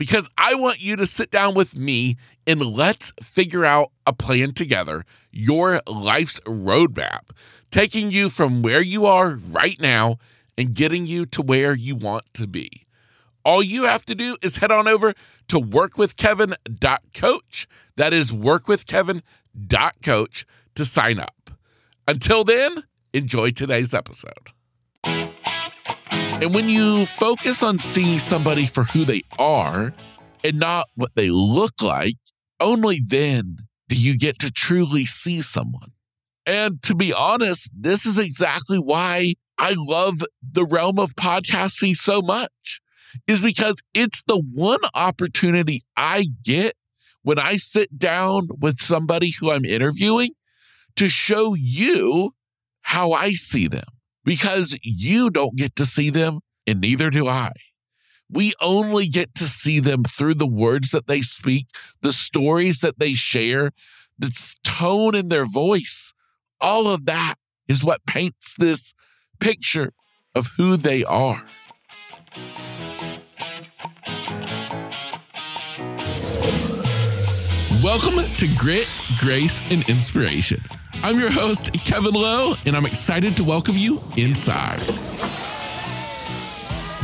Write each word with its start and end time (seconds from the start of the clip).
because 0.00 0.28
I 0.38 0.54
want 0.54 0.80
you 0.80 0.96
to 0.96 1.04
sit 1.04 1.30
down 1.30 1.54
with 1.54 1.76
me 1.76 2.16
and 2.46 2.62
let's 2.62 3.12
figure 3.22 3.66
out 3.66 3.92
a 4.06 4.14
plan 4.14 4.54
together, 4.54 5.04
your 5.30 5.82
life's 5.86 6.40
roadmap, 6.40 7.32
taking 7.70 8.10
you 8.10 8.30
from 8.30 8.62
where 8.62 8.80
you 8.80 9.04
are 9.04 9.34
right 9.34 9.78
now 9.78 10.16
and 10.56 10.72
getting 10.72 11.06
you 11.06 11.26
to 11.26 11.42
where 11.42 11.74
you 11.74 11.96
want 11.96 12.24
to 12.32 12.46
be. 12.46 12.86
All 13.44 13.62
you 13.62 13.84
have 13.84 14.06
to 14.06 14.14
do 14.14 14.38
is 14.40 14.56
head 14.56 14.72
on 14.72 14.88
over 14.88 15.12
to 15.48 15.60
workwithkevin.coach. 15.60 17.68
That 17.96 18.14
is 18.14 18.30
workwithkevin.coach 18.30 20.46
to 20.76 20.84
sign 20.86 21.20
up. 21.20 21.50
Until 22.08 22.44
then, 22.44 22.84
enjoy 23.12 23.50
today's 23.50 23.92
episode. 23.92 24.48
And 26.40 26.54
when 26.54 26.70
you 26.70 27.04
focus 27.04 27.62
on 27.62 27.80
seeing 27.80 28.18
somebody 28.18 28.66
for 28.66 28.84
who 28.84 29.04
they 29.04 29.24
are 29.38 29.92
and 30.42 30.58
not 30.58 30.88
what 30.94 31.14
they 31.14 31.28
look 31.28 31.82
like, 31.82 32.16
only 32.58 32.98
then 33.06 33.58
do 33.90 33.96
you 33.96 34.16
get 34.16 34.38
to 34.38 34.50
truly 34.50 35.04
see 35.04 35.42
someone. 35.42 35.92
And 36.46 36.82
to 36.84 36.94
be 36.94 37.12
honest, 37.12 37.70
this 37.78 38.06
is 38.06 38.18
exactly 38.18 38.78
why 38.78 39.34
I 39.58 39.74
love 39.76 40.22
the 40.40 40.64
realm 40.64 40.98
of 40.98 41.14
podcasting 41.14 41.94
so 41.94 42.22
much, 42.22 42.80
is 43.26 43.42
because 43.42 43.82
it's 43.92 44.22
the 44.22 44.38
one 44.38 44.80
opportunity 44.94 45.82
I 45.94 46.28
get 46.42 46.74
when 47.22 47.38
I 47.38 47.56
sit 47.56 47.98
down 47.98 48.48
with 48.58 48.80
somebody 48.80 49.34
who 49.38 49.50
I'm 49.50 49.66
interviewing 49.66 50.30
to 50.96 51.10
show 51.10 51.52
you 51.52 52.34
how 52.80 53.12
I 53.12 53.32
see 53.34 53.68
them 53.68 53.84
because 54.24 54.78
you 54.82 55.30
don't 55.30 55.56
get 55.56 55.76
to 55.76 55.86
see 55.86 56.10
them 56.10 56.40
and 56.66 56.80
neither 56.80 57.10
do 57.10 57.26
I. 57.26 57.52
We 58.28 58.52
only 58.60 59.08
get 59.08 59.34
to 59.36 59.46
see 59.46 59.80
them 59.80 60.04
through 60.04 60.34
the 60.34 60.46
words 60.46 60.90
that 60.92 61.08
they 61.08 61.20
speak, 61.20 61.66
the 62.02 62.12
stories 62.12 62.80
that 62.80 62.98
they 62.98 63.14
share, 63.14 63.72
the 64.18 64.30
tone 64.62 65.14
in 65.14 65.28
their 65.28 65.46
voice. 65.46 66.12
All 66.60 66.86
of 66.86 67.06
that 67.06 67.36
is 67.66 67.82
what 67.82 68.06
paints 68.06 68.54
this 68.56 68.94
picture 69.40 69.92
of 70.34 70.48
who 70.56 70.76
they 70.76 71.04
are. 71.04 71.44
Welcome 77.82 78.22
to 78.36 78.48
Grit, 78.58 78.86
Grace, 79.18 79.60
and 79.70 79.88
Inspiration. 79.88 80.60
I'm 81.02 81.18
your 81.18 81.30
host, 81.30 81.72
Kevin 81.72 82.12
Lowe, 82.12 82.54
and 82.66 82.76
I'm 82.76 82.84
excited 82.84 83.34
to 83.38 83.44
welcome 83.44 83.74
you 83.74 84.02
inside. 84.18 84.80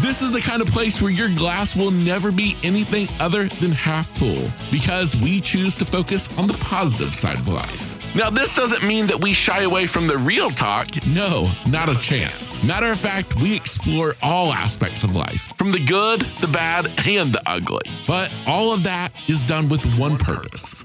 This 0.02 0.20
is 0.20 0.32
the 0.32 0.40
kind 0.40 0.60
of 0.60 0.68
place 0.68 1.00
where 1.00 1.10
your 1.10 1.30
glass 1.30 1.74
will 1.74 1.90
never 1.90 2.30
be 2.30 2.56
anything 2.62 3.08
other 3.20 3.48
than 3.48 3.72
half 3.72 4.06
full 4.06 4.50
because 4.70 5.16
we 5.16 5.40
choose 5.40 5.74
to 5.76 5.86
focus 5.86 6.38
on 6.38 6.46
the 6.46 6.58
positive 6.60 7.14
side 7.14 7.38
of 7.38 7.48
life. 7.48 8.14
Now, 8.14 8.28
this 8.28 8.52
doesn't 8.52 8.86
mean 8.86 9.06
that 9.06 9.18
we 9.18 9.32
shy 9.32 9.62
away 9.62 9.86
from 9.86 10.06
the 10.06 10.18
real 10.18 10.50
talk. 10.50 10.88
No, 11.06 11.50
not 11.66 11.88
a 11.88 11.98
chance. 11.98 12.62
Matter 12.62 12.92
of 12.92 12.98
fact, 12.98 13.40
we 13.40 13.56
explore 13.56 14.14
all 14.22 14.52
aspects 14.52 15.04
of 15.04 15.16
life, 15.16 15.48
from 15.56 15.72
the 15.72 15.84
good, 15.84 16.26
the 16.42 16.48
bad, 16.48 16.86
and 17.06 17.32
the 17.32 17.42
ugly. 17.46 17.90
But 18.06 18.30
all 18.46 18.74
of 18.74 18.82
that 18.82 19.12
is 19.26 19.42
done 19.42 19.70
with 19.70 19.84
one 19.98 20.18
purpose 20.18 20.84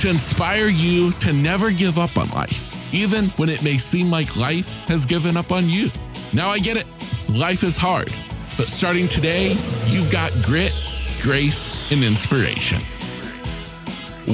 to 0.00 0.10
inspire 0.10 0.68
you 0.68 1.10
to 1.12 1.32
never 1.32 1.70
give 1.70 1.98
up 1.98 2.18
on 2.18 2.28
life, 2.28 2.94
even 2.94 3.26
when 3.30 3.48
it 3.48 3.62
may 3.62 3.78
seem 3.78 4.10
like 4.10 4.36
life 4.36 4.68
has 4.88 5.06
given 5.06 5.36
up 5.36 5.50
on 5.50 5.68
you. 5.68 5.90
Now, 6.34 6.50
I 6.50 6.58
get 6.58 6.76
it. 6.76 6.86
Life 7.30 7.62
is 7.64 7.76
hard, 7.78 8.12
but 8.56 8.66
starting 8.66 9.08
today, 9.08 9.56
you've 9.86 10.10
got 10.12 10.32
grit, 10.44 10.72
grace, 11.22 11.90
and 11.90 12.04
inspiration. 12.04 12.80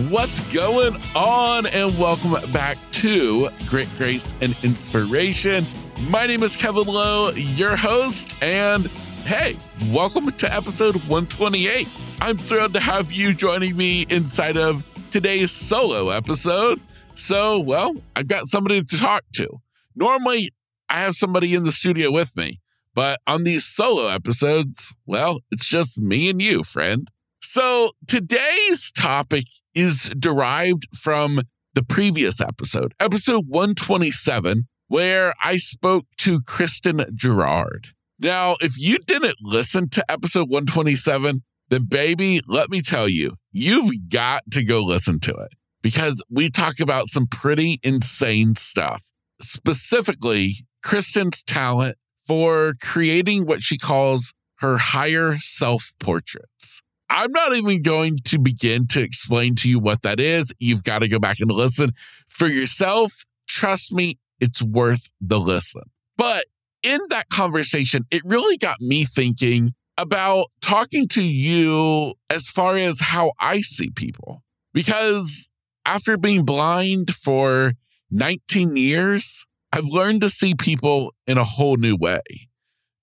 What's 0.08 0.52
going 0.52 0.96
on? 1.14 1.66
And 1.66 1.96
welcome 1.96 2.32
back 2.50 2.76
to 2.92 3.48
Grit, 3.68 3.88
Grace, 3.98 4.34
and 4.40 4.56
Inspiration. 4.62 5.64
My 6.08 6.26
name 6.26 6.42
is 6.42 6.56
Kevin 6.56 6.84
Lowe, 6.84 7.30
your 7.30 7.76
host, 7.76 8.34
and 8.42 8.86
hey, 9.24 9.56
welcome 9.92 10.32
to 10.32 10.52
episode 10.52 10.96
128. 10.96 11.88
I'm 12.20 12.36
thrilled 12.36 12.72
to 12.74 12.80
have 12.80 13.12
you 13.12 13.32
joining 13.32 13.76
me 13.76 14.06
inside 14.10 14.56
of 14.56 14.91
today's 15.12 15.50
solo 15.50 16.08
episode. 16.08 16.80
So, 17.14 17.60
well, 17.60 17.94
I've 18.16 18.28
got 18.28 18.46
somebody 18.46 18.82
to 18.82 18.98
talk 18.98 19.24
to. 19.34 19.60
Normally, 19.94 20.52
I 20.88 21.00
have 21.00 21.16
somebody 21.16 21.54
in 21.54 21.64
the 21.64 21.72
studio 21.72 22.10
with 22.10 22.34
me, 22.34 22.60
but 22.94 23.20
on 23.26 23.44
these 23.44 23.66
solo 23.66 24.08
episodes, 24.08 24.94
well, 25.04 25.40
it's 25.50 25.68
just 25.68 25.98
me 25.98 26.30
and 26.30 26.40
you, 26.40 26.64
friend. 26.64 27.08
So 27.42 27.90
today's 28.08 28.90
topic 28.90 29.44
is 29.74 30.10
derived 30.18 30.86
from 30.96 31.42
the 31.74 31.82
previous 31.82 32.40
episode, 32.40 32.94
episode 32.98 33.44
127, 33.48 34.66
where 34.88 35.34
I 35.44 35.58
spoke 35.58 36.06
to 36.18 36.40
Kristen 36.40 37.04
Gerard. 37.14 37.88
Now, 38.18 38.56
if 38.62 38.78
you 38.78 38.96
didn't 38.98 39.36
listen 39.42 39.90
to 39.90 40.10
episode 40.10 40.48
127, 40.48 41.42
then 41.72 41.84
baby, 41.84 42.40
let 42.46 42.68
me 42.68 42.82
tell 42.82 43.08
you, 43.08 43.36
you've 43.50 44.10
got 44.10 44.42
to 44.52 44.62
go 44.62 44.82
listen 44.82 45.18
to 45.20 45.30
it 45.30 45.54
because 45.80 46.22
we 46.30 46.50
talk 46.50 46.78
about 46.80 47.06
some 47.08 47.26
pretty 47.26 47.80
insane 47.82 48.54
stuff. 48.54 49.04
Specifically, 49.40 50.66
Kristen's 50.82 51.42
talent 51.42 51.96
for 52.26 52.74
creating 52.80 53.46
what 53.46 53.62
she 53.62 53.78
calls 53.78 54.34
her 54.58 54.76
higher 54.76 55.38
self 55.38 55.92
portraits. 55.98 56.82
I'm 57.08 57.32
not 57.32 57.54
even 57.54 57.82
going 57.82 58.18
to 58.26 58.38
begin 58.38 58.86
to 58.88 59.02
explain 59.02 59.54
to 59.56 59.68
you 59.68 59.78
what 59.78 60.02
that 60.02 60.20
is. 60.20 60.52
You've 60.58 60.84
got 60.84 61.00
to 61.00 61.08
go 61.08 61.18
back 61.18 61.40
and 61.40 61.50
listen 61.50 61.92
for 62.28 62.48
yourself. 62.48 63.24
Trust 63.48 63.92
me, 63.92 64.18
it's 64.40 64.62
worth 64.62 65.10
the 65.20 65.40
listen. 65.40 65.82
But 66.16 66.46
in 66.82 67.00
that 67.10 67.28
conversation, 67.30 68.04
it 68.10 68.22
really 68.24 68.56
got 68.56 68.80
me 68.80 69.04
thinking 69.04 69.74
about 69.98 70.46
talking 70.60 71.06
to 71.08 71.22
you 71.22 72.14
as 72.30 72.48
far 72.48 72.76
as 72.76 73.00
how 73.00 73.32
I 73.38 73.60
see 73.60 73.90
people. 73.90 74.42
Because 74.72 75.50
after 75.84 76.16
being 76.16 76.44
blind 76.44 77.14
for 77.14 77.74
19 78.10 78.76
years, 78.76 79.46
I've 79.72 79.86
learned 79.86 80.20
to 80.22 80.28
see 80.28 80.54
people 80.54 81.14
in 81.26 81.38
a 81.38 81.44
whole 81.44 81.76
new 81.76 81.96
way, 81.96 82.20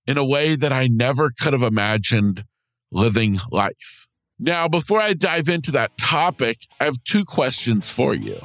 in 0.06 0.18
a 0.18 0.26
way 0.26 0.56
that 0.56 0.72
I 0.72 0.88
never 0.88 1.32
could 1.32 1.54
have 1.54 1.64
imagined 1.64 2.44
living 2.92 3.40
life. 3.52 4.08
Now, 4.40 4.68
before 4.68 5.02
I 5.02 5.14
dive 5.14 5.50
into 5.50 5.72
that 5.72 5.98
topic, 5.98 6.60
I 6.80 6.86
have 6.86 7.04
two 7.04 7.26
questions 7.26 7.90
for 7.90 8.14
you. 8.14 8.40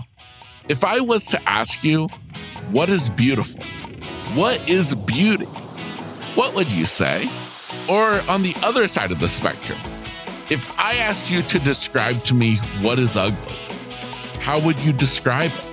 If 0.68 0.82
I 0.84 1.00
was 1.00 1.26
to 1.26 1.48
ask 1.48 1.84
you, 1.84 2.08
what 2.70 2.88
is 2.88 3.10
beautiful? 3.10 3.62
What 4.34 4.66
is 4.68 4.94
beauty? 4.94 5.44
What 6.34 6.54
would 6.54 6.68
you 6.68 6.86
say? 6.86 7.28
Or 7.88 8.20
on 8.30 8.42
the 8.42 8.54
other 8.62 8.88
side 8.88 9.10
of 9.10 9.20
the 9.20 9.28
spectrum, 9.28 9.78
if 10.50 10.78
I 10.78 10.94
asked 10.96 11.30
you 11.30 11.42
to 11.42 11.58
describe 11.58 12.18
to 12.24 12.34
me 12.34 12.56
what 12.80 12.98
is 12.98 13.16
ugly, 13.16 13.56
how 14.40 14.58
would 14.60 14.78
you 14.78 14.92
describe 14.92 15.50
it? 15.52 15.70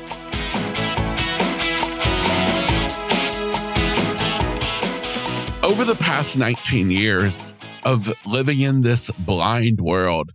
Over 5.64 5.86
the 5.86 5.96
past 6.00 6.38
19 6.38 6.92
years 6.92 7.56
of 7.84 8.12
living 8.26 8.60
in 8.60 8.82
this 8.82 9.10
blind 9.12 9.80
world, 9.80 10.32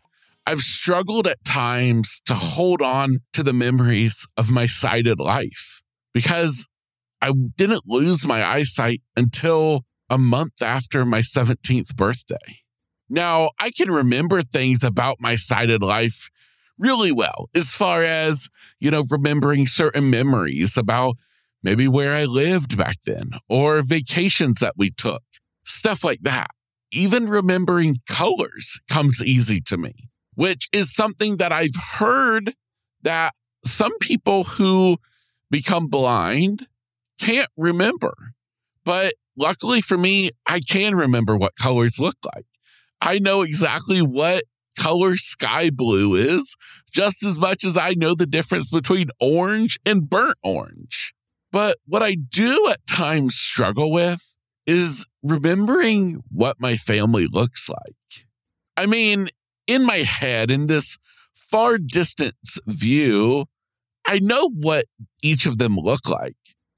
I've 0.47 0.61
struggled 0.61 1.27
at 1.27 1.45
times 1.45 2.21
to 2.25 2.35
hold 2.35 2.81
on 2.81 3.19
to 3.35 3.43
the 3.43 3.53
memories 3.53 4.27
of 4.37 4.51
my 4.51 4.65
sighted 4.65 5.21
life 5.21 5.83
because 6.15 6.69
I 7.21 7.33
didn't 7.33 7.83
lose 7.87 8.27
my 8.27 8.43
eyesight 8.43 9.03
until 9.17 9.85
a 10.09 10.19
month 10.19 10.63
after 10.63 11.05
my 11.05 11.21
17th 11.21 11.95
birthday. 11.97 12.61
Now, 13.09 13.51
I 13.59 13.71
can 13.71 13.91
remember 13.91 14.43
things 14.43 14.83
about 14.83 15.17
my 15.21 15.37
sighted 15.37 15.83
life 15.83 16.29
really 16.79 17.13
well, 17.13 17.49
as 17.55 17.75
far 17.75 18.03
as, 18.03 18.49
you 18.81 18.91
know, 18.91 19.05
remembering 19.11 19.67
certain 19.67 20.11
memories 20.11 20.77
about 20.77 21.17
maybe 21.63 21.89
where 21.89 22.15
I 22.15 22.25
lived 22.27 22.77
back 22.77 22.97
then, 23.07 23.31
or 23.49 23.83
vacations 23.83 24.61
that 24.61 24.75
we 24.77 24.91
took, 24.91 25.23
stuff 25.65 26.05
like 26.05 26.21
that. 26.23 26.49
Even 26.93 27.27
remembering 27.27 27.99
colors 28.07 28.79
comes 28.89 29.23
easy 29.23 29.61
to 29.63 29.77
me. 29.77 30.11
which 30.37 30.69
is 30.73 30.95
something 30.95 31.39
that 31.39 31.51
I've 31.51 31.75
heard 31.99 32.55
that 33.03 33.35
some 33.65 33.99
people 33.99 34.45
who 34.45 34.99
become 35.51 35.89
blind 35.89 36.69
can't 37.19 37.51
remember. 37.57 38.15
But 38.85 39.15
luckily 39.37 39.81
for 39.81 39.99
me, 39.99 40.31
I 40.47 40.61
can 40.61 40.95
remember 40.95 41.37
what 41.37 41.57
colors 41.57 41.99
look 41.99 42.17
like. 42.35 42.47
I 43.01 43.19
know 43.19 43.43
exactly 43.43 44.01
what 44.01 44.45
color 44.79 45.17
sky 45.17 45.71
blue 45.71 46.15
is 46.15 46.57
just 46.93 47.23
as 47.23 47.39
much 47.39 47.65
as 47.65 47.77
I 47.77 47.95
know 47.95 48.15
the 48.15 48.27
difference 48.27 48.71
between 48.71 49.09
orange 49.21 49.79
and 49.87 50.09
burnt 50.09 50.37
orange. 50.43 51.15
But 51.53 51.79
what 51.87 52.03
I 52.03 52.15
do 52.15 52.69
at 52.69 52.87
times 52.87 53.37
struggle 53.37 53.91
with 53.91 54.37
is 54.67 55.07
remembering 55.23 56.23
what 56.31 56.61
my 56.61 56.77
family 56.77 57.27
looks 57.27 57.69
like. 57.69 58.27
I 58.77 58.87
mean, 58.87 59.29
in 59.67 59.85
my 59.85 59.99
head, 59.99 60.51
in 60.51 60.67
this 60.67 60.99
far 61.35 61.79
distance 61.79 62.59
view, 62.67 63.47
I 64.07 64.19
know 64.21 64.51
what 64.51 64.87
each 65.23 65.47
of 65.47 65.59
them 65.59 65.77
look 65.77 66.09
like, 66.09 66.37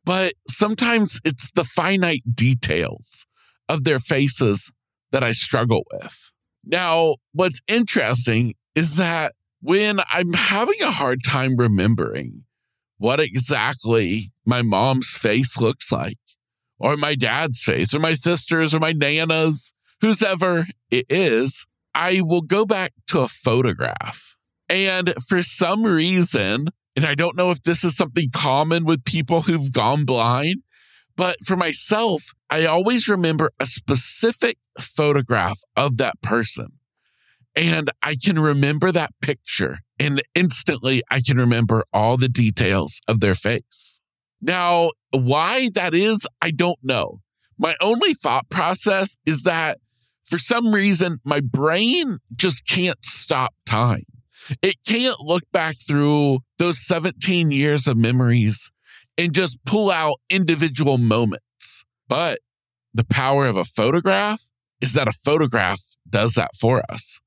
but 0.09 0.33
sometimes 0.49 1.21
it's 1.23 1.51
the 1.51 1.65
finite 1.65 2.23
details 2.35 3.27
of 3.69 3.85
their 3.85 3.99
faces 3.99 4.73
that 5.13 5.23
I 5.23 5.33
struggle 5.33 5.85
with. 5.93 6.33
Now, 6.65 7.17
what's 7.33 7.61
interesting 7.69 8.55
is 8.75 8.97
that 8.97 9.35
when 9.61 10.01
I'm 10.11 10.33
having 10.33 10.81
a 10.81 10.93
hard 10.93 11.23
time 11.23 11.57
remembering 11.59 12.45
what 12.97 13.21
exactly 13.21 14.33
my 14.47 14.63
mom's 14.63 15.19
face 15.19 15.61
looks 15.61 15.93
like, 15.93 16.17
or 16.79 16.97
my 16.97 17.15
dad's 17.15 17.63
face, 17.63 17.93
or 17.93 17.99
my 17.99 18.15
sister's, 18.15 18.75
or 18.75 18.81
my 18.81 18.93
nana's, 18.93 19.75
whoever 20.01 20.69
it 20.91 21.05
is, 21.11 21.67
I 21.95 22.23
will 22.23 22.41
go 22.41 22.65
back 22.65 22.95
to 23.09 23.21
a 23.21 23.29
photograph. 23.29 24.37
And 24.71 25.13
for 25.29 25.43
some 25.43 25.83
reason, 25.83 26.69
and 26.99 27.07
I 27.07 27.15
don't 27.15 27.37
know 27.37 27.53
if 27.53 27.63
this 27.63 27.85
is 27.85 27.97
something 27.97 28.29
common 28.35 28.85
with 28.85 29.05
people 29.05 29.43
who've 29.43 29.71
gone 29.71 30.05
blind, 30.05 30.65
but 31.15 31.37
for 31.45 31.57
myself, 31.57 32.33
I 32.51 32.67
always 32.67 33.07
remember 33.07 33.53
a 33.61 33.67
specific 33.67 34.59
photograph 34.81 35.61
of 35.77 35.99
that 35.99 36.21
person. 36.23 36.73
And 37.55 37.93
I 38.03 38.17
can 38.17 38.37
remember 38.41 38.91
that 38.91 39.13
picture 39.23 39.79
and 40.01 40.21
instantly 40.35 41.05
I 41.09 41.21
can 41.21 41.37
remember 41.37 41.85
all 41.93 42.17
the 42.17 42.29
details 42.29 43.01
of 43.07 43.21
their 43.21 43.37
face. 43.37 44.01
Now, 44.43 44.91
why 45.13 45.69
that 45.75 45.95
is, 45.95 46.27
I 46.43 46.51
don't 46.51 46.81
know. 46.83 47.21
My 47.57 47.77
only 47.81 48.13
thought 48.13 48.51
process 48.51 49.17
is 49.25 49.43
that 49.43 49.79
for 50.25 50.39
some 50.41 50.75
reason, 50.75 51.21
my 51.23 51.39
brain 51.39 52.19
just 52.35 52.67
can't 52.67 53.05
stop 53.05 53.55
time. 53.65 54.03
It 54.63 54.79
can't 54.85 55.21
look 55.21 55.45
back 55.53 55.77
through 55.87 56.41
those 56.59 56.79
17 56.81 57.51
years 57.51 57.87
of 57.87 57.97
memories 57.97 58.71
and 59.17 59.35
just 59.35 59.65
pull 59.65 59.91
out 59.91 60.21
individual 60.31 60.99
moments. 60.99 61.85
But 62.09 62.41
the 62.95 63.05
power 63.05 63.47
of 63.47 63.57
a 63.57 63.65
photograph 63.65 64.51
is 64.81 64.93
that 64.95 65.09
a 65.09 65.13
photograph 65.13 65.81
does 66.09 66.35
that 66.35 66.51
for 66.59 66.83
us. 66.91 67.21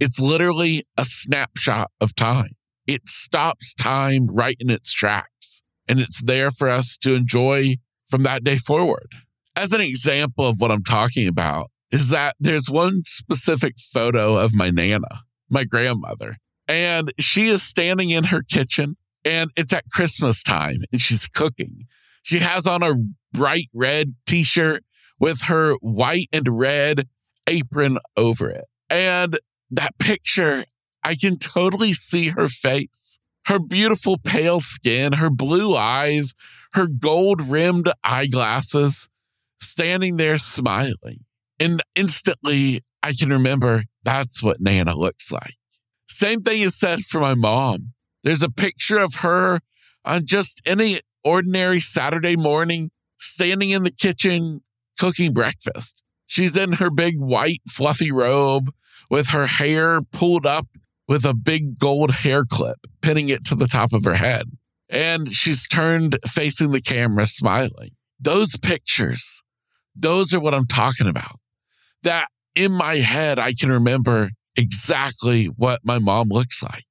It's 0.00 0.20
literally 0.20 0.84
a 0.96 1.04
snapshot 1.04 1.90
of 2.00 2.14
time. 2.14 2.52
It 2.86 3.06
stops 3.06 3.74
time 3.74 4.26
right 4.28 4.56
in 4.58 4.70
its 4.70 4.92
tracks 4.92 5.62
and 5.88 6.00
it's 6.00 6.22
there 6.22 6.50
for 6.50 6.68
us 6.68 6.96
to 6.98 7.14
enjoy 7.14 7.76
from 8.08 8.22
that 8.24 8.44
day 8.44 8.56
forward. 8.56 9.12
As 9.54 9.72
an 9.72 9.80
example 9.80 10.46
of 10.46 10.60
what 10.60 10.70
I'm 10.70 10.82
talking 10.82 11.28
about 11.28 11.70
is 11.90 12.08
that 12.08 12.36
there's 12.40 12.70
one 12.70 13.02
specific 13.04 13.74
photo 13.78 14.36
of 14.36 14.54
my 14.54 14.70
Nana, 14.70 15.22
my 15.50 15.64
grandmother, 15.64 16.38
and 16.68 17.12
she 17.18 17.46
is 17.46 17.62
standing 17.62 18.10
in 18.10 18.24
her 18.24 18.42
kitchen 18.42 18.96
and 19.24 19.50
it's 19.56 19.72
at 19.72 19.84
Christmas 19.90 20.42
time 20.42 20.82
and 20.90 21.00
she's 21.00 21.26
cooking. 21.26 21.86
She 22.22 22.38
has 22.38 22.66
on 22.66 22.82
a 22.82 22.94
bright 23.32 23.68
red 23.72 24.14
t 24.26 24.42
shirt 24.42 24.84
with 25.18 25.42
her 25.42 25.74
white 25.80 26.28
and 26.32 26.46
red 26.48 27.08
apron 27.46 27.98
over 28.16 28.50
it. 28.50 28.64
And 28.90 29.38
that 29.70 29.98
picture, 29.98 30.64
I 31.02 31.14
can 31.14 31.38
totally 31.38 31.92
see 31.92 32.28
her 32.28 32.48
face, 32.48 33.18
her 33.46 33.58
beautiful 33.58 34.18
pale 34.18 34.60
skin, 34.60 35.14
her 35.14 35.30
blue 35.30 35.76
eyes, 35.76 36.34
her 36.74 36.86
gold 36.86 37.40
rimmed 37.40 37.90
eyeglasses, 38.04 39.08
standing 39.60 40.16
there 40.16 40.38
smiling. 40.38 41.24
And 41.58 41.82
instantly, 41.94 42.82
I 43.02 43.12
can 43.12 43.30
remember 43.30 43.84
that's 44.04 44.42
what 44.42 44.60
Nana 44.60 44.94
looks 44.94 45.30
like. 45.30 45.54
Same 46.12 46.42
thing 46.42 46.60
is 46.60 46.78
said 46.78 47.00
for 47.00 47.20
my 47.20 47.34
mom. 47.34 47.94
There's 48.22 48.42
a 48.42 48.50
picture 48.50 48.98
of 48.98 49.16
her 49.16 49.60
on 50.04 50.26
just 50.26 50.60
any 50.66 51.00
ordinary 51.24 51.80
Saturday 51.80 52.36
morning, 52.36 52.90
standing 53.18 53.70
in 53.70 53.82
the 53.82 53.90
kitchen 53.90 54.60
cooking 54.98 55.32
breakfast. 55.32 56.02
She's 56.26 56.56
in 56.56 56.74
her 56.74 56.90
big 56.90 57.18
white 57.18 57.62
fluffy 57.68 58.12
robe 58.12 58.72
with 59.10 59.28
her 59.28 59.46
hair 59.46 60.02
pulled 60.02 60.46
up 60.46 60.66
with 61.08 61.24
a 61.24 61.34
big 61.34 61.78
gold 61.78 62.10
hair 62.10 62.44
clip, 62.44 62.86
pinning 63.00 63.28
it 63.28 63.44
to 63.46 63.54
the 63.54 63.66
top 63.66 63.92
of 63.92 64.04
her 64.04 64.14
head. 64.14 64.50
And 64.88 65.32
she's 65.32 65.66
turned 65.66 66.18
facing 66.26 66.72
the 66.72 66.80
camera, 66.82 67.26
smiling. 67.26 67.90
Those 68.20 68.56
pictures, 68.58 69.42
those 69.96 70.32
are 70.34 70.40
what 70.40 70.54
I'm 70.54 70.66
talking 70.66 71.08
about. 71.08 71.40
That 72.02 72.28
in 72.54 72.72
my 72.72 72.96
head, 72.96 73.38
I 73.38 73.54
can 73.54 73.72
remember 73.72 74.30
exactly 74.56 75.46
what 75.46 75.80
my 75.84 75.98
mom 75.98 76.28
looks 76.28 76.62
like. 76.62 76.84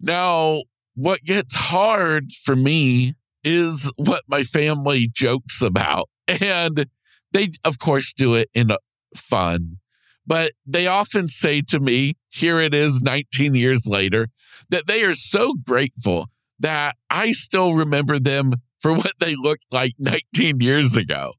Now, 0.00 0.62
what 0.94 1.22
gets 1.24 1.54
hard 1.54 2.32
for 2.32 2.56
me 2.56 3.14
is 3.42 3.90
what 3.96 4.22
my 4.26 4.42
family 4.42 5.08
jokes 5.12 5.62
about. 5.62 6.08
And 6.26 6.86
they, 7.32 7.50
of 7.64 7.78
course, 7.78 8.12
do 8.12 8.34
it 8.34 8.48
in 8.54 8.72
fun. 9.14 9.78
But 10.26 10.52
they 10.66 10.86
often 10.86 11.28
say 11.28 11.60
to 11.68 11.80
me, 11.80 12.14
here 12.30 12.60
it 12.60 12.72
is 12.72 13.00
19 13.00 13.54
years 13.54 13.86
later, 13.86 14.28
that 14.70 14.86
they 14.86 15.02
are 15.02 15.14
so 15.14 15.54
grateful 15.66 16.30
that 16.58 16.96
I 17.10 17.32
still 17.32 17.74
remember 17.74 18.18
them 18.18 18.54
for 18.78 18.92
what 18.96 19.12
they 19.20 19.34
looked 19.34 19.66
like 19.70 19.92
19 19.98 20.60
years 20.60 20.96
ago. 20.96 21.32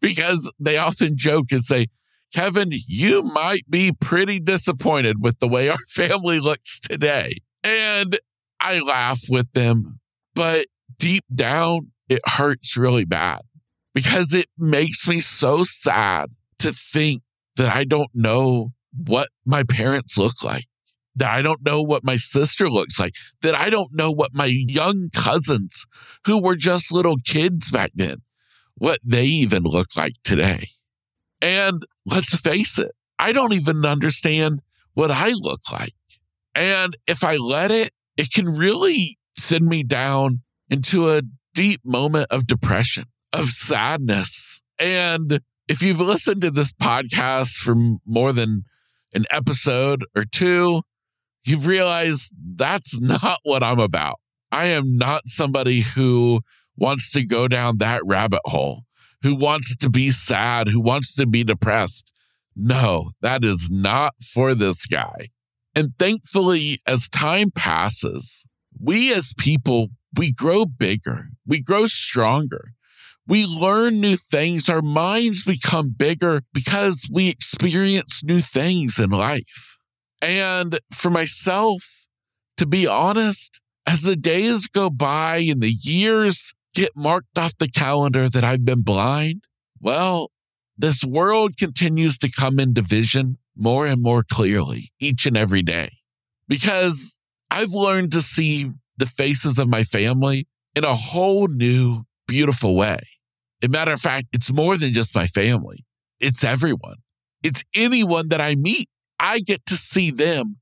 Because 0.00 0.50
they 0.58 0.78
often 0.78 1.16
joke 1.16 1.46
and 1.50 1.62
say, 1.62 1.86
Kevin, 2.34 2.70
you 2.72 3.22
might 3.22 3.68
be 3.70 3.92
pretty 3.92 4.40
disappointed 4.40 5.22
with 5.22 5.38
the 5.38 5.48
way 5.48 5.68
our 5.68 5.78
family 5.88 6.40
looks 6.40 6.78
today. 6.80 7.38
And 7.62 8.18
I 8.60 8.80
laugh 8.80 9.22
with 9.28 9.52
them, 9.52 10.00
but 10.34 10.66
deep 10.98 11.24
down, 11.34 11.92
it 12.08 12.20
hurts 12.24 12.76
really 12.76 13.04
bad 13.04 13.40
because 13.94 14.32
it 14.32 14.46
makes 14.58 15.08
me 15.08 15.20
so 15.20 15.64
sad 15.64 16.30
to 16.58 16.72
think 16.72 17.22
that 17.56 17.74
I 17.74 17.84
don't 17.84 18.10
know 18.14 18.72
what 18.92 19.28
my 19.44 19.62
parents 19.62 20.16
look 20.16 20.42
like, 20.44 20.66
that 21.16 21.30
I 21.30 21.42
don't 21.42 21.64
know 21.64 21.82
what 21.82 22.04
my 22.04 22.16
sister 22.16 22.70
looks 22.70 22.98
like, 22.98 23.14
that 23.42 23.54
I 23.54 23.70
don't 23.70 23.94
know 23.94 24.10
what 24.10 24.32
my 24.34 24.46
young 24.46 25.08
cousins 25.14 25.86
who 26.26 26.40
were 26.40 26.56
just 26.56 26.92
little 26.92 27.16
kids 27.24 27.70
back 27.70 27.90
then, 27.94 28.18
what 28.76 29.00
they 29.02 29.24
even 29.24 29.62
look 29.62 29.96
like 29.96 30.14
today. 30.22 30.68
And 31.40 31.84
let's 32.04 32.38
face 32.40 32.78
it, 32.78 32.92
I 33.18 33.32
don't 33.32 33.52
even 33.52 33.84
understand 33.84 34.60
what 34.94 35.10
I 35.10 35.30
look 35.30 35.60
like. 35.70 35.92
And 36.54 36.96
if 37.06 37.22
I 37.22 37.36
let 37.36 37.70
it, 37.70 37.92
it 38.16 38.32
can 38.32 38.46
really 38.46 39.18
send 39.36 39.66
me 39.66 39.82
down 39.82 40.40
into 40.70 41.10
a 41.10 41.22
deep 41.54 41.80
moment 41.84 42.28
of 42.30 42.46
depression, 42.46 43.04
of 43.32 43.48
sadness. 43.48 44.62
And 44.78 45.40
if 45.68 45.82
you've 45.82 46.00
listened 46.00 46.42
to 46.42 46.50
this 46.50 46.72
podcast 46.72 47.56
for 47.56 47.74
more 48.06 48.32
than 48.32 48.64
an 49.14 49.26
episode 49.30 50.04
or 50.16 50.24
two, 50.24 50.82
you've 51.44 51.66
realized 51.66 52.32
that's 52.56 53.00
not 53.00 53.40
what 53.42 53.62
I'm 53.62 53.80
about. 53.80 54.20
I 54.50 54.66
am 54.66 54.96
not 54.96 55.26
somebody 55.26 55.80
who 55.80 56.40
wants 56.76 57.10
to 57.12 57.24
go 57.24 57.48
down 57.48 57.78
that 57.78 58.00
rabbit 58.04 58.42
hole, 58.44 58.84
who 59.22 59.34
wants 59.34 59.76
to 59.76 59.90
be 59.90 60.10
sad, 60.10 60.68
who 60.68 60.80
wants 60.80 61.14
to 61.14 61.26
be 61.26 61.44
depressed. 61.44 62.12
No, 62.54 63.10
that 63.20 63.44
is 63.44 63.68
not 63.70 64.14
for 64.22 64.54
this 64.54 64.86
guy. 64.86 65.28
And 65.74 65.92
thankfully, 65.98 66.80
as 66.86 67.08
time 67.08 67.50
passes, 67.50 68.46
we 68.80 69.12
as 69.12 69.34
people, 69.36 69.88
we 70.16 70.32
grow 70.32 70.64
bigger, 70.64 71.28
we 71.46 71.60
grow 71.60 71.86
stronger. 71.86 72.72
We 73.28 73.44
learn 73.44 74.00
new 74.00 74.16
things. 74.16 74.68
Our 74.68 74.82
minds 74.82 75.42
become 75.42 75.94
bigger 75.98 76.42
because 76.52 77.08
we 77.12 77.28
experience 77.28 78.22
new 78.22 78.40
things 78.40 79.00
in 79.00 79.10
life. 79.10 79.78
And 80.22 80.78
for 80.92 81.10
myself, 81.10 82.06
to 82.56 82.66
be 82.66 82.86
honest, 82.86 83.60
as 83.86 84.02
the 84.02 84.16
days 84.16 84.68
go 84.68 84.90
by 84.90 85.38
and 85.38 85.60
the 85.60 85.72
years 85.72 86.54
get 86.76 86.92
marked 86.94 87.36
off 87.38 87.58
the 87.58 87.68
calendar 87.68 88.28
that 88.28 88.44
I've 88.44 88.64
been 88.64 88.82
blind, 88.82 89.42
well, 89.80 90.30
this 90.78 91.02
world 91.04 91.56
continues 91.56 92.18
to 92.18 92.30
come 92.30 92.60
into 92.60 92.82
vision 92.82 93.38
more 93.56 93.86
and 93.86 94.02
more 94.02 94.22
clearly 94.22 94.92
each 95.00 95.26
and 95.26 95.36
every 95.36 95.62
day. 95.62 95.88
because 96.48 97.18
I've 97.50 97.72
learned 97.72 98.12
to 98.12 98.22
see 98.22 98.70
the 98.98 99.06
faces 99.06 99.58
of 99.58 99.68
my 99.68 99.82
family 99.84 100.46
in 100.76 100.84
a 100.84 100.94
whole 100.94 101.48
new, 101.48 102.04
beautiful 102.28 102.76
way. 102.76 103.00
As 103.62 103.68
a 103.68 103.68
matter 103.68 103.92
of 103.92 104.00
fact, 104.00 104.28
it's 104.32 104.52
more 104.52 104.76
than 104.76 104.92
just 104.92 105.14
my 105.14 105.26
family, 105.26 105.84
it's 106.20 106.44
everyone. 106.44 106.98
It's 107.42 107.64
anyone 107.74 108.28
that 108.28 108.40
I 108.40 108.54
meet. 108.56 108.88
I 109.18 109.40
get 109.40 109.64
to 109.66 109.76
see 109.76 110.10
them 110.10 110.56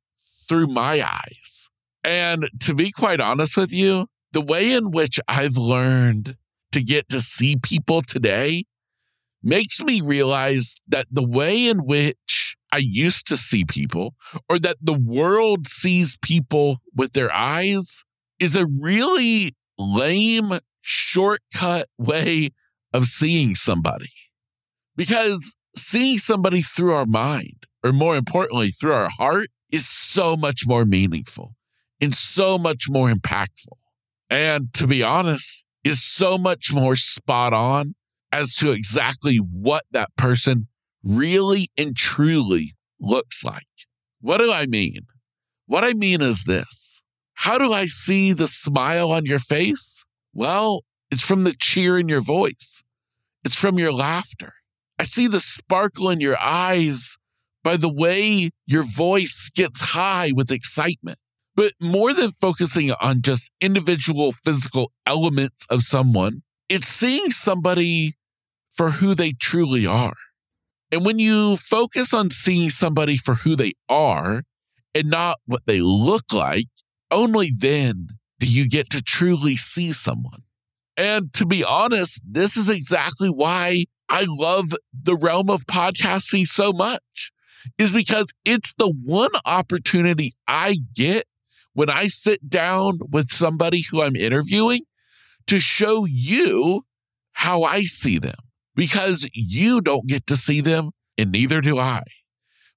through 0.49 0.69
my 0.69 1.03
eyes. 1.07 1.69
And 2.03 2.49
to 2.61 2.75
be 2.75 2.91
quite 2.91 3.21
honest 3.21 3.57
with 3.57 3.73
you, 3.73 4.07
the 4.35 4.41
way 4.41 4.73
in 4.73 4.91
which 4.91 5.21
I've 5.29 5.57
learned 5.57 6.37
to 6.73 6.83
get 6.83 7.09
to 7.11 7.21
see 7.21 7.57
people 7.57 8.03
today 8.03 8.65
makes 9.43 9.81
me 9.81 10.01
realize 10.01 10.81
that 10.89 11.07
the 11.11 11.27
way 11.27 11.69
in 11.69 11.87
which 11.87 12.57
I 12.73 12.79
used 12.79 13.29
to 13.29 13.37
see 13.37 13.65
people, 13.65 14.15
or 14.49 14.59
that 14.59 14.79
the 14.83 14.99
world 14.99 15.69
sees 15.69 16.19
people 16.21 16.81
with 16.93 17.13
their 17.13 17.33
eyes, 17.33 18.03
is 18.41 18.57
a 18.57 18.67
really 18.67 19.55
lame, 19.79 20.59
shortcut 20.81 21.87
way 21.97 22.51
of 22.93 23.07
seeing 23.07 23.55
somebody. 23.55 24.11
Because 24.97 25.55
seeing 25.77 26.19
somebody 26.19 26.61
through 26.61 26.93
our 26.93 27.07
mind, 27.07 27.67
or 27.85 27.93
more 27.93 28.17
importantly, 28.17 28.71
through 28.71 28.95
our 28.95 29.11
heart, 29.11 29.51
is 29.71 29.89
so 29.89 30.37
much 30.37 30.63
more 30.67 30.85
meaningful 30.85 31.55
and 32.01 32.13
so 32.13 32.59
much 32.59 32.87
more 32.91 33.09
impactful. 33.09 33.79
And 34.31 34.73
to 34.75 34.87
be 34.87 35.03
honest, 35.03 35.65
is 35.85 36.03
so 36.03 36.39
much 36.39 36.73
more 36.73 36.97
spot 36.97 37.53
on 37.53 37.95
as 38.33 38.55
to 38.57 38.73
exactly 38.73 39.37
what 39.37 39.85
that 39.93 40.09
person 40.17 40.69
really 41.05 41.69
and 41.77 41.95
truly 41.95 42.73
looks 42.99 43.45
like. 43.45 43.63
What 44.21 44.39
do 44.39 44.51
I 44.51 44.67
mean? 44.67 45.01
What 45.67 45.85
I 45.85 45.93
mean 45.93 46.21
is 46.21 46.45
this 46.45 47.03
How 47.35 47.59
do 47.59 47.73
I 47.73 47.87
see 47.87 48.33
the 48.33 48.49
smile 48.49 49.13
on 49.13 49.27
your 49.27 49.39
face? 49.39 50.05
Well, 50.33 50.83
it's 51.11 51.25
from 51.25 51.45
the 51.45 51.55
cheer 51.57 51.99
in 51.99 52.09
your 52.09 52.23
voice, 52.23 52.83
it's 53.45 53.59
from 53.61 53.79
your 53.79 53.93
laughter. 53.93 54.55
I 54.99 55.05
see 55.05 55.27
the 55.27 55.41
sparkle 55.41 56.09
in 56.09 56.21
your 56.21 56.39
eyes 56.39 57.17
by 57.65 57.77
the 57.77 57.93
way 57.93 58.51
your 58.67 58.85
voice 58.85 59.51
gets 59.55 59.81
high 59.81 60.33
with 60.35 60.53
excitement. 60.53 61.19
But 61.57 61.73
more 61.81 62.13
than 62.13 62.31
focusing 62.31 62.91
on 62.93 63.23
just 63.23 63.51
individual 63.61 64.33
physical 64.33 64.93
elements 65.07 65.67
of 65.71 65.83
someone, 65.83 66.43
it's 66.69 66.89
seeing 66.89 67.31
somebody 67.31 68.15
for 68.73 68.91
who 68.93 69.15
they 69.15 69.33
truly 69.33 69.87
are. 69.87 70.17
And 70.91 71.05
when 71.05 71.19
you 71.19 71.57
focus 71.57 72.13
on 72.13 72.31
seeing 72.31 72.71
somebody 72.71 73.17
for 73.17 73.35
who 73.35 73.57
they 73.57 73.73
are 73.89 74.43
and 74.95 75.11
not 75.11 75.39
what 75.47 75.63
they 75.67 75.81
look 75.81 76.33
like, 76.33 76.67
only 77.11 77.51
then 77.57 78.09
do 78.41 78.47
you 78.47 78.69
get 78.69 78.91
to 78.91 79.03
truly 79.03 79.57
see 79.57 79.93
someone. 79.93 80.43
And 80.97 81.33
to 81.35 81.47
be 81.47 81.65
honest, 81.65 82.21
this 82.25 82.57
is 82.57 82.69
exactly 82.69 83.29
why 83.29 83.85
I 84.09 84.27
love 84.29 84.75
the 84.93 85.17
realm 85.17 85.51
of 85.51 85.67
podcasting 85.67 86.47
so 86.47 86.73
much, 86.73 87.33
is 87.79 87.93
because 87.93 88.33
it's 88.45 88.73
the 88.75 88.89
one 88.89 89.31
opportunity 89.45 90.35
I 90.47 90.77
get 90.95 91.25
when 91.75 91.91
I 91.91 92.07
sit 92.07 92.49
down 92.49 92.99
with 93.11 93.31
somebody 93.31 93.83
who 93.83 94.03
I'm 94.03 94.17
interviewing 94.17 94.83
to 95.47 95.61
show 95.61 96.07
you 96.07 96.87
how 97.33 97.65
I 97.65 97.83
see 97.83 98.19
them 98.19 98.37
because 98.75 99.29
you 99.35 99.81
don't 99.81 100.07
get 100.07 100.27
to 100.29 100.37
see 100.37 100.61
them 100.61 100.91
and 101.19 101.31
neither 101.31 101.61
do 101.61 101.79
I. 101.79 102.03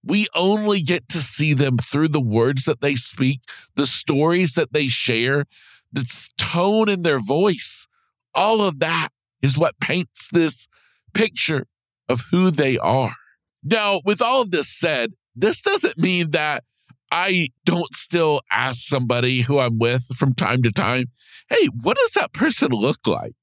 We 0.03 0.27
only 0.35 0.81
get 0.81 1.09
to 1.09 1.21
see 1.21 1.53
them 1.53 1.77
through 1.77 2.09
the 2.09 2.21
words 2.21 2.65
that 2.65 2.81
they 2.81 2.95
speak, 2.95 3.41
the 3.75 3.87
stories 3.87 4.53
that 4.53 4.73
they 4.73 4.87
share, 4.87 5.45
the 5.91 6.29
tone 6.37 6.89
in 6.89 7.03
their 7.03 7.19
voice. 7.19 7.87
All 8.33 8.61
of 8.61 8.79
that 8.79 9.09
is 9.41 9.57
what 9.57 9.79
paints 9.79 10.29
this 10.31 10.67
picture 11.13 11.67
of 12.07 12.23
who 12.31 12.51
they 12.51 12.77
are. 12.77 13.15
Now, 13.63 14.01
with 14.05 14.21
all 14.21 14.41
of 14.41 14.51
this 14.51 14.69
said, 14.69 15.13
this 15.35 15.61
doesn't 15.61 15.97
mean 15.97 16.31
that 16.31 16.63
I 17.11 17.49
don't 17.65 17.93
still 17.93 18.41
ask 18.51 18.85
somebody 18.85 19.41
who 19.41 19.59
I'm 19.59 19.79
with 19.79 20.05
from 20.17 20.33
time 20.33 20.61
to 20.63 20.71
time, 20.71 21.07
hey, 21.49 21.67
what 21.67 21.97
does 21.97 22.11
that 22.11 22.33
person 22.33 22.71
look 22.71 23.07
like? 23.07 23.35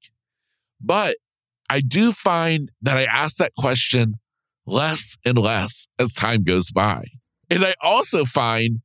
But 0.80 1.16
I 1.70 1.80
do 1.80 2.12
find 2.12 2.70
that 2.82 2.96
I 2.96 3.04
ask 3.04 3.36
that 3.38 3.54
question 3.56 4.16
less 4.66 5.16
and 5.24 5.38
less 5.38 5.88
as 5.98 6.14
time 6.14 6.42
goes 6.42 6.70
by. 6.70 7.04
And 7.50 7.64
I 7.64 7.74
also 7.82 8.24
find 8.24 8.80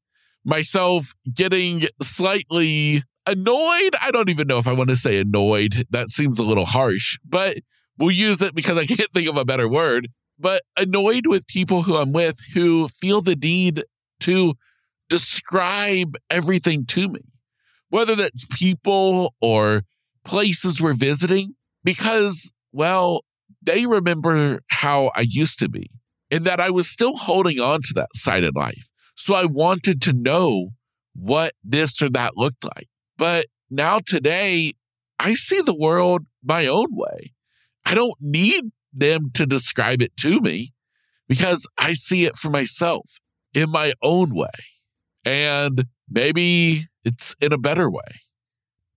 myself 0.46 1.14
getting 1.34 1.88
slightly 2.02 3.04
annoyed. 3.26 3.96
I 4.02 4.12
don't 4.12 4.30
even 4.30 4.48
know 4.48 4.58
if 4.58 4.68
I 4.68 4.74
want 4.74 4.90
to 4.90 4.96
say 4.96 5.20
annoyed. 5.20 5.86
That 5.90 6.10
seems 6.10 6.40
a 6.40 6.44
little 6.44 6.66
harsh, 6.66 7.18
but 7.28 7.58
we'll 7.98 8.12
use 8.12 8.42
it 8.42 8.56
because 8.56 8.78
I 8.78 8.86
can't 8.88 9.12
think 9.12 9.28
of 9.28 9.38
a 9.38 9.46
better 9.46 9.68
word. 9.68 10.10
But 10.42 10.64
annoyed 10.78 11.28
with 11.28 11.48
people 11.48 11.84
who 11.84 11.98
I'm 11.98 12.14
with 12.14 12.40
who 12.54 12.88
feel 12.88 13.22
the 13.22 13.36
need 13.36 13.84
to 14.22 14.54
describe 15.10 16.16
everything 16.30 16.86
to 16.88 17.10
me, 17.10 17.22
whether 17.90 18.16
that's 18.16 18.46
people 18.46 19.34
or 19.42 19.84
places 20.24 20.82
we're 20.82 20.94
visiting, 20.94 21.56
because, 21.84 22.52
well, 22.72 23.22
they 23.62 23.86
remember 23.86 24.60
how 24.70 25.12
I 25.16 25.26
used 25.28 25.60
to 25.60 25.70
be 25.70 25.90
and 26.32 26.46
that 26.46 26.60
I 26.60 26.70
was 26.70 26.90
still 26.90 27.16
holding 27.16 27.60
on 27.60 27.82
to 27.84 27.94
that 27.96 28.16
side 28.16 28.44
of 28.44 28.56
life. 28.56 28.90
So 29.16 29.34
I 29.34 29.46
wanted 29.46 30.02
to 30.04 30.14
know 30.14 30.70
what 31.14 31.54
this 31.64 32.02
or 32.02 32.10
that 32.12 32.38
looked 32.38 32.64
like. 32.64 32.88
But 33.18 33.48
now 33.70 34.00
today, 34.06 34.74
I 35.18 35.34
see 35.34 35.62
the 35.62 35.76
world 35.76 36.26
my 36.44 36.68
own 36.68 36.88
way. 36.92 37.34
I 37.86 37.96
don't 37.96 38.16
need 38.22 38.66
them 38.94 39.32
to 39.34 39.46
describe 39.46 40.02
it 40.02 40.16
to 40.18 40.40
me 40.40 40.74
because 41.28 41.68
I 41.78 41.94
see 41.94 42.26
it 42.26 42.36
for 42.36 42.50
myself 42.50 43.06
in 43.54 43.70
my 43.70 43.94
own 44.02 44.34
way. 44.34 44.48
And 45.30 45.86
maybe 46.10 46.88
it's 47.06 47.36
in 47.40 47.54
a 47.54 47.58
better 47.60 47.88
way. 47.88 48.02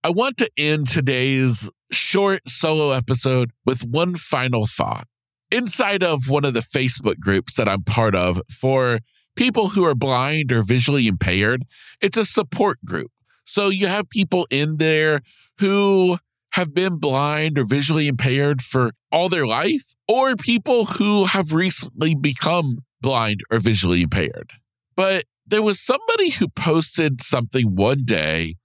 I 0.03 0.09
want 0.09 0.37
to 0.37 0.49
end 0.57 0.89
today's 0.89 1.69
short 1.91 2.49
solo 2.49 2.89
episode 2.89 3.51
with 3.67 3.83
one 3.83 4.15
final 4.15 4.65
thought. 4.65 5.05
Inside 5.51 6.01
of 6.01 6.27
one 6.27 6.43
of 6.43 6.55
the 6.55 6.61
Facebook 6.61 7.19
groups 7.19 7.53
that 7.57 7.69
I'm 7.69 7.83
part 7.83 8.15
of 8.15 8.41
for 8.49 9.01
people 9.35 9.69
who 9.69 9.85
are 9.85 9.93
blind 9.93 10.51
or 10.51 10.63
visually 10.63 11.07
impaired, 11.07 11.65
it's 12.01 12.17
a 12.17 12.25
support 12.25 12.83
group. 12.83 13.11
So 13.45 13.69
you 13.69 13.85
have 13.85 14.09
people 14.09 14.47
in 14.49 14.77
there 14.77 15.21
who 15.59 16.17
have 16.53 16.73
been 16.73 16.97
blind 16.97 17.59
or 17.59 17.63
visually 17.63 18.07
impaired 18.07 18.63
for 18.63 18.93
all 19.11 19.29
their 19.29 19.45
life, 19.45 19.93
or 20.07 20.35
people 20.35 20.85
who 20.85 21.25
have 21.25 21.53
recently 21.53 22.15
become 22.15 22.79
blind 23.01 23.41
or 23.51 23.59
visually 23.59 24.01
impaired. 24.01 24.53
But 24.95 25.25
there 25.45 25.61
was 25.61 25.79
somebody 25.79 26.31
who 26.31 26.47
posted 26.47 27.21
something 27.21 27.75
one 27.75 28.03
day 28.05 28.55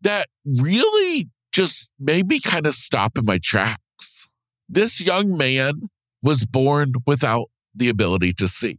that 0.00 0.28
really 0.44 1.28
just 1.52 1.90
made 1.98 2.28
me 2.28 2.40
kind 2.40 2.66
of 2.66 2.74
stop 2.74 3.16
in 3.16 3.24
my 3.24 3.38
tracks. 3.38 4.28
This 4.68 5.00
young 5.00 5.36
man 5.36 5.88
was 6.22 6.44
born 6.44 6.94
without 7.06 7.46
the 7.74 7.88
ability 7.88 8.32
to 8.34 8.48
see. 8.48 8.78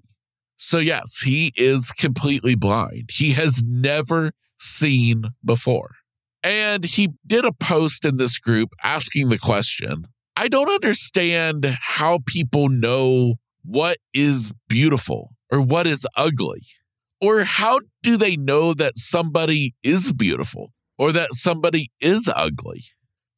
So, 0.58 0.80
yes, 0.80 1.22
he 1.22 1.54
is 1.56 1.92
completely 1.92 2.56
blind. 2.56 3.12
He 3.12 3.34
has 3.34 3.62
never 3.66 4.32
seen 4.60 5.26
before. 5.46 5.92
And 6.44 6.86
he 6.86 7.10
did 7.26 7.46
a 7.46 7.52
post 7.52 8.06
in 8.06 8.18
this 8.18 8.40
group 8.40 8.70
asking 8.84 9.30
the 9.30 9.38
question 9.38 10.08
I 10.36 10.48
don't 10.48 10.70
understand 10.70 11.78
how 11.80 12.20
people 12.26 12.70
know 12.70 13.36
what 13.64 13.98
is 14.14 14.54
beautiful 14.70 15.32
or 15.52 15.62
what 15.62 15.88
is 15.88 16.06
ugly. 16.16 16.62
Or 17.20 17.44
how 17.44 17.80
do 18.04 18.18
they 18.18 18.36
know 18.36 18.74
that 18.74 18.98
somebody 18.98 19.74
is 19.84 20.12
beautiful 20.12 20.74
or 20.98 21.12
that 21.12 21.34
somebody 21.34 21.92
is 22.00 22.32
ugly? 22.36 22.84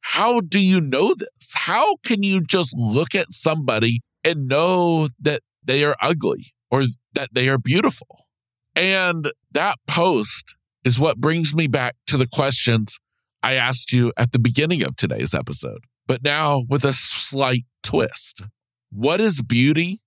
How 0.02 0.40
do 0.40 0.58
you 0.58 0.80
know 0.80 1.14
this? 1.14 1.52
How 1.54 1.96
can 2.04 2.22
you 2.22 2.40
just 2.40 2.74
look 2.76 3.14
at 3.14 3.32
somebody 3.32 4.00
and 4.24 4.48
know 4.48 5.08
that 5.20 5.42
they 5.64 5.84
are 5.84 5.96
ugly 6.00 6.52
or 6.70 6.84
that 7.14 7.30
they 7.32 7.48
are 7.48 7.58
beautiful? 7.58 8.26
And 8.74 9.32
that 9.52 9.76
post 9.86 10.56
is 10.84 10.98
what 10.98 11.18
brings 11.18 11.54
me 11.54 11.66
back 11.66 11.96
to 12.06 12.16
the 12.16 12.26
questions 12.26 12.98
I 13.42 13.54
asked 13.54 13.92
you 13.92 14.12
at 14.16 14.32
the 14.32 14.38
beginning 14.38 14.82
of 14.82 14.96
today's 14.96 15.34
episode, 15.34 15.84
but 16.06 16.22
now 16.22 16.64
with 16.68 16.84
a 16.84 16.92
slight 16.92 17.64
twist. 17.82 18.42
What 18.90 19.20
is 19.20 19.42
beauty 19.42 20.00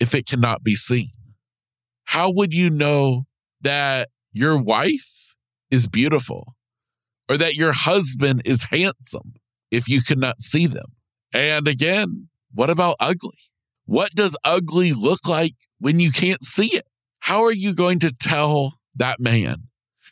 if 0.00 0.14
it 0.14 0.26
cannot 0.26 0.62
be 0.62 0.74
seen? 0.74 1.10
How 2.04 2.30
would 2.30 2.54
you 2.54 2.70
know 2.70 3.26
that 3.60 4.10
your 4.32 4.56
wife 4.56 5.34
is 5.70 5.86
beautiful 5.86 6.54
or 7.28 7.36
that 7.36 7.54
your 7.54 7.72
husband 7.72 8.42
is 8.44 8.64
handsome 8.70 9.34
if 9.70 9.88
you 9.88 10.02
could 10.02 10.18
not 10.18 10.40
see 10.40 10.66
them? 10.66 10.92
And 11.32 11.66
again, 11.66 12.28
what 12.52 12.70
about 12.70 12.96
ugly? 13.00 13.38
What 13.86 14.12
does 14.14 14.36
ugly 14.44 14.92
look 14.92 15.26
like 15.26 15.54
when 15.78 16.00
you 16.00 16.12
can't 16.12 16.42
see 16.42 16.74
it? 16.74 16.86
How 17.20 17.42
are 17.44 17.52
you 17.52 17.74
going 17.74 17.98
to 18.00 18.12
tell 18.12 18.74
that 18.94 19.20
man 19.20 19.64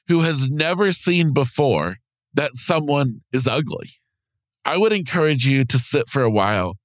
who 0.09 0.21
has 0.21 0.49
never 0.49 0.93
seen 0.93 1.33
before 1.33 1.99
that 2.35 2.55
someone 2.55 3.21
is 3.33 3.47
ugly? 3.47 3.91
I 4.65 4.77
would 4.77 4.93
encourage 4.93 5.47
you 5.47 5.65
to 5.65 5.79
sit 5.79 6.09
for 6.09 6.23
a 6.23 6.31
while 6.31 6.77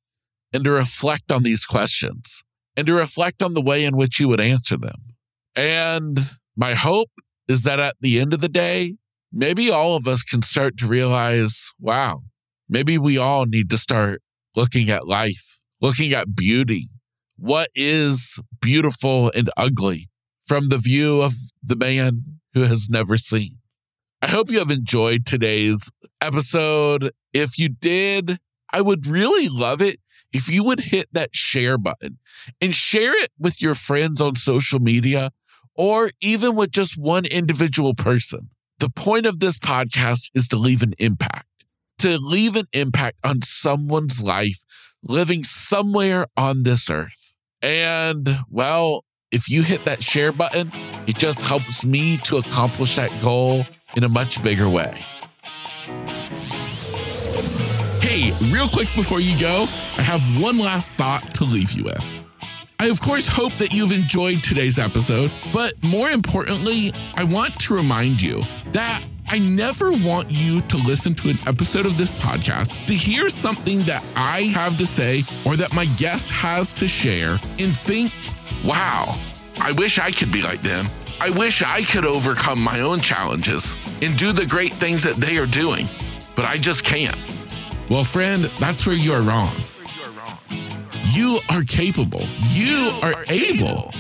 and 0.54 0.64
to 0.64 0.72
reflect 0.72 1.32
on 1.32 1.44
these 1.44 1.66
questions 1.66 2.44
and 2.78 2.86
to 2.86 2.94
reflect 2.94 3.42
on 3.42 3.56
the 3.56 3.62
way 3.62 3.84
in 3.84 3.98
which 3.98 4.20
you 4.20 4.30
would 4.30 4.40
answer 4.40 4.78
them. 4.78 5.16
And 5.56 6.20
my 6.56 6.76
hope 6.76 7.10
is 7.48 7.64
that 7.64 7.80
at 7.80 7.96
the 8.00 8.20
end 8.20 8.34
of 8.34 8.42
the 8.42 8.48
day, 8.48 8.96
maybe 9.34 9.72
all 9.72 9.96
of 9.96 10.08
us 10.08 10.22
can 10.22 10.44
start 10.44 10.78
to 10.78 10.86
realize 10.86 11.72
wow, 11.80 12.22
maybe 12.70 12.98
we 12.98 13.18
all 13.18 13.48
need 13.48 13.70
to 13.72 13.78
start 13.78 14.22
looking 14.56 14.90
at 14.90 15.08
life, 15.08 15.58
looking 15.82 16.14
at 16.14 16.36
beauty. 16.36 16.90
What 17.36 17.70
is 17.76 18.40
beautiful 18.62 19.32
and 19.36 19.50
ugly 19.58 20.10
from 20.46 20.70
the 20.70 20.78
view 20.78 21.22
of 21.22 21.34
the 21.64 21.76
man 21.76 22.40
who 22.54 22.64
has 22.64 22.90
never 22.90 23.18
seen? 23.18 23.58
I 24.22 24.28
hope 24.28 24.50
you 24.50 24.60
have 24.60 24.72
enjoyed 24.72 25.26
today's 25.26 25.92
episode. 26.22 27.12
If 27.34 27.60
you 27.60 27.70
did, 27.70 28.40
I 28.72 28.82
would 28.82 29.06
really 29.06 29.48
love 29.48 29.82
it 29.82 30.00
if 30.38 30.48
you 30.48 30.64
would 30.64 30.80
hit 30.80 31.08
that 31.12 31.36
share 31.36 31.80
button 31.80 32.20
and 32.62 32.76
share 32.76 33.20
it 33.24 33.32
with 33.40 33.60
your 33.60 33.74
friends 33.74 34.22
on 34.22 34.36
social 34.36 34.80
media 34.80 35.32
or 35.74 36.12
even 36.22 36.56
with 36.56 36.70
just 36.72 36.96
one 36.96 37.26
individual 37.26 37.96
person. 37.96 38.52
The 38.78 38.90
point 38.90 39.26
of 39.26 39.40
this 39.40 39.58
podcast 39.58 40.30
is 40.36 40.48
to 40.50 40.58
leave 40.58 40.84
an 40.84 40.94
impact, 41.00 41.66
to 41.98 42.20
leave 42.20 42.56
an 42.56 42.68
impact 42.72 43.18
on 43.24 43.42
someone's 43.42 44.22
life 44.22 44.64
living 45.02 45.44
somewhere 45.44 46.28
on 46.38 46.62
this 46.62 46.88
earth. 46.88 47.34
And 47.64 48.38
well, 48.48 49.06
if 49.32 49.50
you 49.50 49.64
hit 49.64 49.86
that 49.86 50.04
share 50.04 50.32
button, 50.32 50.72
it 51.08 51.18
just 51.18 51.42
helps 51.42 51.84
me 51.84 52.18
to 52.20 52.38
accomplish 52.38 52.96
that 52.96 53.22
goal 53.24 53.66
in 53.96 54.04
a 54.04 54.10
much 54.10 54.44
bigger 54.44 54.70
way. 54.70 55.04
Hey, 58.18 58.34
real 58.52 58.68
quick 58.68 58.88
before 58.96 59.20
you 59.20 59.40
go, 59.40 59.68
I 59.96 60.02
have 60.02 60.24
one 60.42 60.58
last 60.58 60.92
thought 60.94 61.36
to 61.36 61.44
leave 61.44 61.72
you 61.74 61.84
with. 61.84 62.04
I, 62.80 62.88
of 62.88 63.00
course, 63.00 63.28
hope 63.28 63.54
that 63.60 63.72
you've 63.72 63.92
enjoyed 63.92 64.42
today's 64.42 64.80
episode, 64.80 65.32
but 65.54 65.74
more 65.84 66.10
importantly, 66.10 66.92
I 67.14 67.24
want 67.24 67.60
to 67.60 67.76
remind 67.76 68.20
you 68.20 68.42
that 68.72 69.06
I 69.28 69.38
never 69.38 69.92
want 69.92 70.32
you 70.32 70.62
to 70.62 70.78
listen 70.78 71.14
to 71.14 71.30
an 71.30 71.38
episode 71.46 71.86
of 71.86 72.00
this 72.00 72.16
podcast 72.16 72.84
to 72.88 72.96
hear 72.96 73.30
something 73.30 73.84
that 73.84 74.04
I 74.16 74.46
have 74.46 74.80
to 74.80 74.88
say 74.88 75.22
or 75.46 75.56
that 75.56 75.76
my 75.76 75.86
guest 76.00 76.32
has 76.32 76.74
to 76.74 76.88
share 76.88 77.34
and 77.60 77.72
think, 77.72 78.12
wow, 78.66 79.16
I 79.60 79.74
wish 79.74 80.00
I 80.00 80.10
could 80.10 80.32
be 80.32 80.42
like 80.42 80.62
them. 80.62 80.88
I 81.22 81.30
wish 81.30 81.62
I 81.62 81.84
could 81.84 82.04
overcome 82.04 82.60
my 82.64 82.80
own 82.80 83.00
challenges 83.00 83.76
and 84.02 84.18
do 84.18 84.32
the 84.32 84.48
great 84.48 84.74
things 84.74 85.04
that 85.04 85.18
they 85.18 85.38
are 85.38 85.46
doing, 85.46 85.86
but 86.36 86.46
I 86.46 86.58
just 86.58 86.84
can't. 86.84 87.16
Well, 87.90 88.04
friend, 88.04 88.44
that's 88.60 88.86
where 88.86 88.96
you 88.96 89.14
are 89.14 89.22
wrong. 89.22 89.54
You 91.14 91.40
are 91.50 91.64
capable. 91.64 92.24
You 92.50 92.92
are 93.02 93.24
able. 93.30 93.92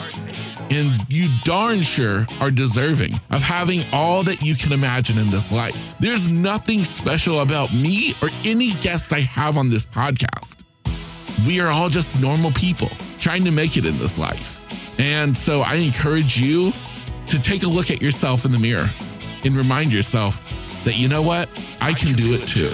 And 0.70 1.06
you 1.08 1.29
darn 1.46 1.82
sure 1.82 2.25
are 2.41 2.51
deserving 2.51 3.13
of 3.29 3.41
having 3.41 3.84
all 3.94 4.24
that 4.24 4.41
you 4.41 4.56
can 4.56 4.74
imagine 4.74 5.17
in 5.17 5.29
this 5.29 5.53
life. 5.53 5.96
There's 6.01 6.27
nothing 6.27 6.84
special 6.84 7.39
about 7.39 7.74
me 7.74 8.13
or 8.22 8.27
any 8.44 8.74
guest 8.74 9.13
I 9.13 9.20
have 9.20 9.56
on 9.56 9.70
this 9.70 9.86
podcast. 9.86 10.65
We 11.48 11.62
are 11.62 11.70
all 11.70 11.88
just 11.88 12.22
normal 12.22 12.51
people 12.51 12.89
trying 13.22 13.46
to 13.46 13.51
make 13.51 13.77
it 13.77 13.86
in 13.86 13.98
this 14.00 14.20
life. 14.20 15.00
And 15.00 15.36
so 15.36 15.62
I 15.62 15.75
encourage 15.75 16.38
you 16.38 16.74
to 17.27 17.41
take 17.41 17.63
a 17.63 17.67
look 17.67 17.89
at 17.89 18.01
yourself 18.01 18.44
in 18.44 18.51
the 18.51 18.60
mirror 18.60 18.89
and 19.46 19.56
remind 19.56 19.94
yourself 19.94 20.44
that, 20.84 20.98
you 20.98 21.08
know 21.08 21.22
what? 21.22 21.48
I 21.82 21.94
can 21.94 22.15
do 22.15 22.34
it 22.34 22.46
too. 22.46 22.74